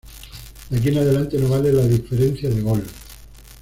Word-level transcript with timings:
De 0.71 0.79
aquí 0.79 0.87
en 0.89 0.97
adelante 0.97 1.37
no 1.37 1.47
vale 1.49 1.71
la 1.71 1.83
diferencia 1.85 2.49
de 2.49 2.59
gol. 2.61 2.83